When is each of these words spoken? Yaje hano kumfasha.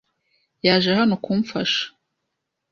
Yaje 0.65 0.91
hano 0.99 1.15
kumfasha. 1.23 1.85